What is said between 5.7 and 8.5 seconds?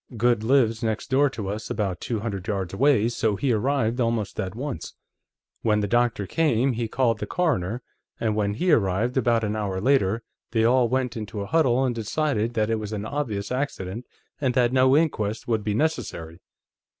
the doctor came, he called the coroner, and